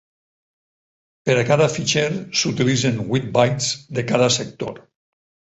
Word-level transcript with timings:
Per 1.29 1.35
a 1.41 1.43
cada 1.49 1.67
fitxer 1.75 2.07
s'utilitzen 2.41 2.97
vuit 3.13 3.29
bytes 3.39 3.71
de 3.99 4.07
cada 4.15 4.35
sector. 4.41 4.75